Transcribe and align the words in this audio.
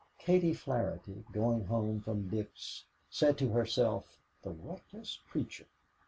Katie 0.17 0.55
Flaherty, 0.55 1.25
going 1.31 1.65
home 1.65 2.01
from 2.01 2.27
Dick's, 2.27 2.85
said 3.11 3.37
to 3.37 3.49
herself: 3.49 4.17
"The 4.41 4.49
reckless 4.49 5.19
creature! 5.29 5.67